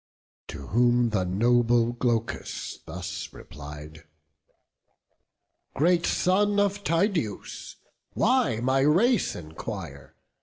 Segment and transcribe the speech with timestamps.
[0.47, 4.05] To whom the noble Glaucus thus replied:
[5.75, 7.75] "Great son of Tydeus,
[8.15, 10.15] why my race enquire?